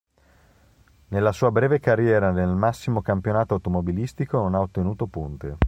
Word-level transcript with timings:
Nella 1.09 1.31
sua 1.31 1.51
breve 1.51 1.79
carriera 1.79 2.31
nel 2.31 2.55
massimo 2.55 3.03
campionato 3.03 3.53
automobilistico 3.53 4.39
non 4.39 4.55
ha 4.55 4.59
ottenuto 4.61 5.05
punti. 5.05 5.55